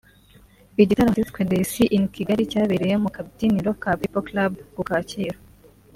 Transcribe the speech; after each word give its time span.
Igitaramo 0.83 1.11
cyiswe 1.15 1.39
‘Ray 1.49 1.63
C 1.71 1.73
in 1.95 2.03
Kigali’ 2.15 2.43
cyabereye 2.51 2.95
mu 3.03 3.09
kabyiniro 3.15 3.69
ka 3.81 3.91
People 3.99 4.23
Club 4.27 4.53
ku 4.75 4.81
Kacyiru 4.89 5.39